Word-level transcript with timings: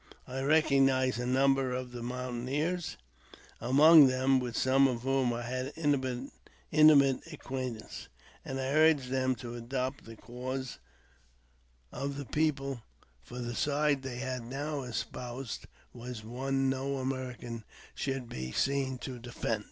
I 0.25 0.41
recognized 0.41 1.19
a 1.19 1.27
number 1.27 1.73
of 1.75 1.93
mountaineers 1.93 2.97
among 3.59 4.07
them, 4.07 4.39
with 4.39 4.57
some 4.57 4.87
of 4.87 5.01
whom 5.03 5.31
I 5.31 5.43
had 5.43 5.73
intimate 5.75 7.21
acquaintance, 7.31 8.07
and 8.43 8.59
I 8.59 8.69
urged 8.73 9.11
them 9.11 9.35
to 9.35 9.53
adopt 9.53 10.05
the 10.05 10.15
cause 10.15 10.79
of 11.91 12.17
the 12.17 12.25
people, 12.25 12.81
for 13.21 13.37
the 13.37 13.53
side 13.53 14.01
they 14.01 14.17
had 14.17 14.41
now 14.43 14.81
espoused 14.81 15.67
was 15.93 16.23
one 16.23 16.67
no 16.67 16.97
American 16.97 17.63
should 17.93 18.27
be 18.27 18.51
seen 18.51 18.97
to 19.05 19.19
defend. 19.19 19.59